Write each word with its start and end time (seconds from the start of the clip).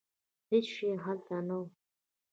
هېڅ 0.49 0.65
شی 0.75 0.89
هلته 1.03 1.35
نه 1.47 1.55
و. 1.61 1.63